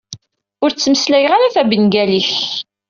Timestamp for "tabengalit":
1.55-2.31